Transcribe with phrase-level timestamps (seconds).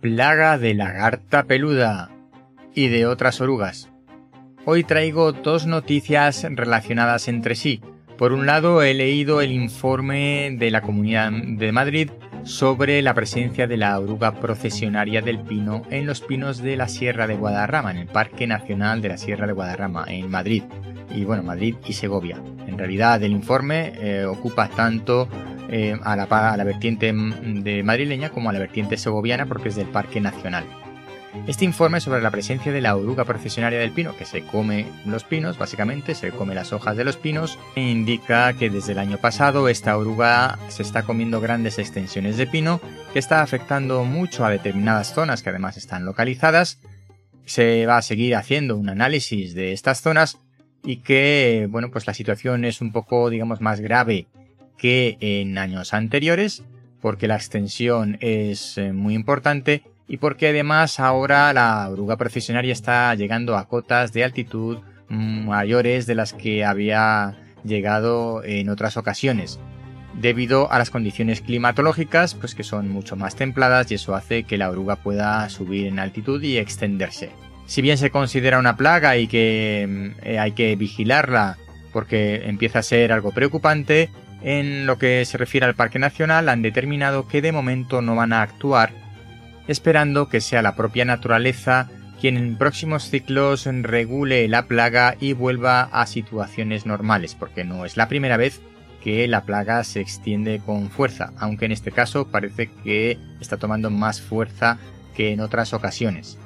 [0.00, 2.10] plaga de lagarta peluda
[2.74, 3.90] y de otras orugas.
[4.64, 7.80] Hoy traigo dos noticias relacionadas entre sí.
[8.18, 12.10] Por un lado, he leído el informe de la Comunidad de Madrid
[12.44, 17.26] sobre la presencia de la oruga procesionaria del pino en los pinos de la Sierra
[17.26, 20.62] de Guadarrama, en el Parque Nacional de la Sierra de Guadarrama, en Madrid.
[21.14, 22.40] Y bueno, Madrid y Segovia.
[22.66, 25.28] En realidad, el informe eh, ocupa tanto
[25.68, 30.20] eh, a, la, vertiente de madrileña como a la vertiente segoviana porque es del Parque
[30.20, 30.64] Nacional.
[31.46, 35.22] Este informe sobre la presencia de la oruga procesionaria del pino, que se come los
[35.22, 39.68] pinos, básicamente, se come las hojas de los pinos, indica que desde el año pasado
[39.68, 42.80] esta oruga se está comiendo grandes extensiones de pino,
[43.12, 46.80] que está afectando mucho a determinadas zonas que además están localizadas.
[47.44, 50.38] Se va a seguir haciendo un análisis de estas zonas
[50.82, 54.26] y que, bueno, pues la situación es un poco, digamos, más grave
[54.76, 56.64] que en años anteriores,
[57.00, 63.14] porque la extensión es eh, muy importante y porque además ahora la oruga procesionaria está
[63.14, 69.60] llegando a cotas de altitud mayores de las que había llegado en otras ocasiones,
[70.14, 74.58] debido a las condiciones climatológicas, pues que son mucho más templadas y eso hace que
[74.58, 77.30] la oruga pueda subir en altitud y extenderse.
[77.66, 81.58] Si bien se considera una plaga y que eh, hay que vigilarla
[81.92, 84.10] porque empieza a ser algo preocupante,
[84.46, 88.32] en lo que se refiere al Parque Nacional han determinado que de momento no van
[88.32, 88.92] a actuar
[89.66, 91.88] esperando que sea la propia naturaleza
[92.20, 97.96] quien en próximos ciclos regule la plaga y vuelva a situaciones normales, porque no es
[97.96, 98.62] la primera vez
[99.02, 103.90] que la plaga se extiende con fuerza, aunque en este caso parece que está tomando
[103.90, 104.78] más fuerza
[105.16, 106.38] que en otras ocasiones.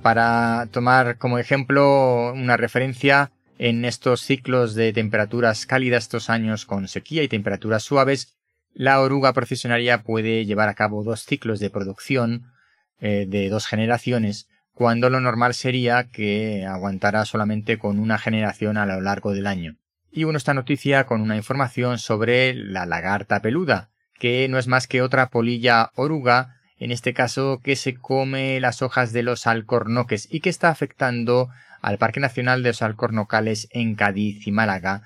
[0.00, 6.88] Para tomar como ejemplo una referencia, en estos ciclos de temperaturas cálidas estos años con
[6.88, 8.36] sequía y temperaturas suaves,
[8.72, 12.52] la oruga procesionaria puede llevar a cabo dos ciclos de producción
[13.00, 18.86] eh, de dos generaciones, cuando lo normal sería que aguantara solamente con una generación a
[18.86, 19.76] lo largo del año.
[20.12, 24.86] Y bueno, esta noticia con una información sobre la lagarta peluda, que no es más
[24.86, 30.28] que otra polilla oruga, en este caso que se come las hojas de los alcornoques
[30.30, 31.48] y que está afectando
[31.80, 35.02] al Parque Nacional de los Alcornocales en Cádiz y Málaga.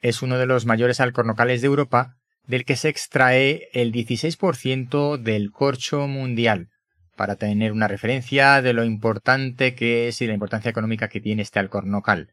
[0.00, 2.16] Es uno de los mayores alcornocales de Europa
[2.46, 6.68] del que se extrae el 16% del corcho mundial,
[7.16, 11.42] para tener una referencia de lo importante que es y la importancia económica que tiene
[11.42, 12.32] este alcornocal.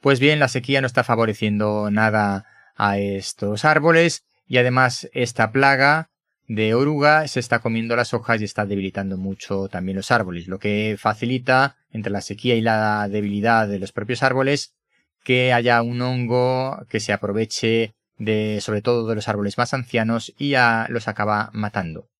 [0.00, 2.44] Pues bien, la sequía no está favoreciendo nada
[2.76, 6.10] a estos árboles y además esta plaga
[6.46, 10.58] de oruga se está comiendo las hojas y está debilitando mucho también los árboles, lo
[10.58, 14.74] que facilita entre la sequía y la debilidad de los propios árboles
[15.22, 20.32] que haya un hongo que se aproveche de sobre todo de los árboles más ancianos
[20.38, 22.10] y ya los acaba matando.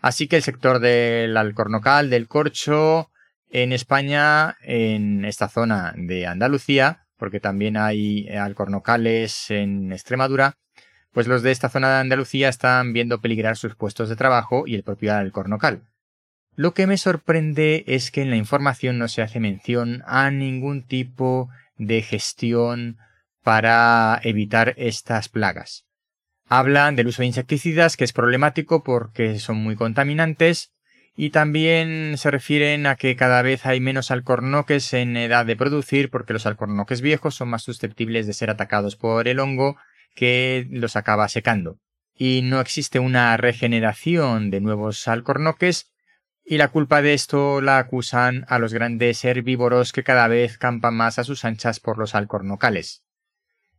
[0.00, 3.10] Así que el sector del alcornocal, del corcho,
[3.48, 10.58] en España, en esta zona de Andalucía, porque también hay alcornocales en Extremadura,
[11.16, 14.74] pues los de esta zona de Andalucía están viendo peligrar sus puestos de trabajo y
[14.74, 15.80] el propio alcornocal.
[16.56, 20.82] Lo que me sorprende es que en la información no se hace mención a ningún
[20.82, 22.98] tipo de gestión
[23.42, 25.86] para evitar estas plagas.
[26.50, 30.74] Hablan del uso de insecticidas que es problemático porque son muy contaminantes
[31.16, 36.10] y también se refieren a que cada vez hay menos alcornoques en edad de producir
[36.10, 39.78] porque los alcornoques viejos son más susceptibles de ser atacados por el hongo
[40.16, 41.78] que los acaba secando.
[42.16, 45.92] Y no existe una regeneración de nuevos alcornoques
[46.44, 50.94] y la culpa de esto la acusan a los grandes herbívoros que cada vez campan
[50.94, 53.02] más a sus anchas por los alcornocales.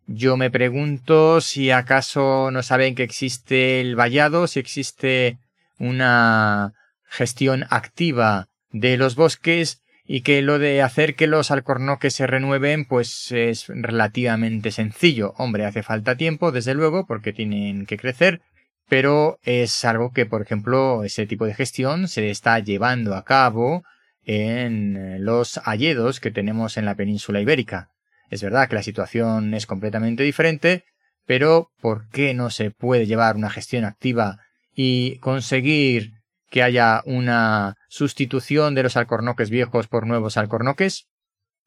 [0.05, 5.39] Yo me pregunto si acaso no saben que existe el vallado, si existe
[5.79, 6.73] una
[7.09, 12.85] gestión activa de los bosques y que lo de hacer que los alcornoques se renueven
[12.85, 15.33] pues es relativamente sencillo.
[15.37, 18.41] Hombre, hace falta tiempo, desde luego, porque tienen que crecer,
[18.87, 23.83] pero es algo que, por ejemplo, ese tipo de gestión se está llevando a cabo
[24.23, 27.89] en los hayedos que tenemos en la península ibérica.
[28.29, 30.85] Es verdad que la situación es completamente diferente,
[31.25, 34.39] pero ¿por qué no se puede llevar una gestión activa
[34.73, 36.16] y conseguir
[36.49, 41.07] que haya una sustitución de los alcornoques viejos por nuevos alcornoques?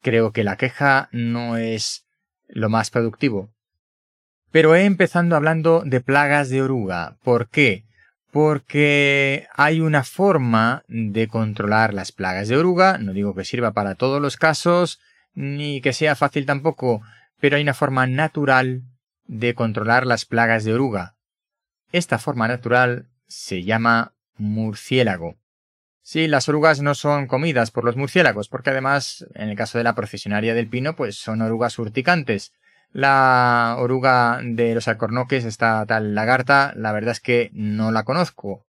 [0.01, 2.05] Creo que la queja no es
[2.47, 3.51] lo más productivo.
[4.51, 7.17] Pero he empezando hablando de plagas de oruga.
[7.23, 7.85] ¿Por qué?
[8.31, 13.95] Porque hay una forma de controlar las plagas de oruga, no digo que sirva para
[13.95, 14.99] todos los casos,
[15.33, 17.01] ni que sea fácil tampoco,
[17.39, 18.83] pero hay una forma natural
[19.25, 21.15] de controlar las plagas de oruga.
[21.91, 25.35] Esta forma natural se llama murciélago.
[26.03, 29.83] Sí, las orugas no son comidas por los murciélagos, porque además, en el caso de
[29.83, 32.53] la procesionaria del pino, pues son orugas urticantes.
[32.91, 38.65] La oruga de los alcornoques, esta tal lagarta, la verdad es que no la conozco.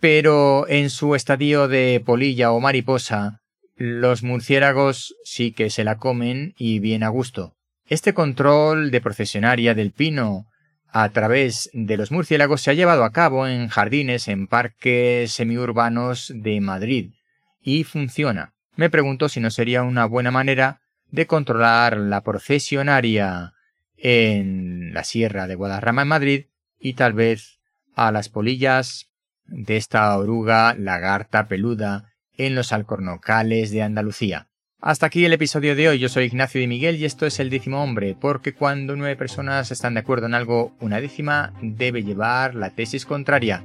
[0.00, 3.40] Pero en su estadio de polilla o mariposa,
[3.74, 7.56] los murciélagos sí que se la comen y bien a gusto.
[7.86, 10.46] Este control de procesionaria del pino
[10.88, 16.32] a través de los murciélagos se ha llevado a cabo en jardines, en parques semiurbanos
[16.34, 17.12] de Madrid
[17.60, 18.54] y funciona.
[18.76, 20.80] Me pregunto si no sería una buena manera
[21.10, 23.54] de controlar la procesionaria
[23.96, 26.46] en la Sierra de Guadarrama en Madrid
[26.78, 27.58] y tal vez
[27.94, 29.10] a las polillas
[29.46, 34.45] de esta oruga lagarta peluda en los alcornocales de Andalucía.
[34.80, 35.98] Hasta aquí el episodio de hoy.
[35.98, 39.70] Yo soy Ignacio de Miguel y esto es el décimo hombre, porque cuando nueve personas
[39.70, 43.64] están de acuerdo en algo, una décima debe llevar la tesis contraria.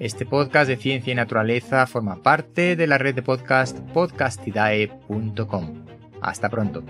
[0.00, 5.84] Este podcast de ciencia y naturaleza forma parte de la red de podcast podcastidae.com.
[6.20, 6.82] Hasta pronto.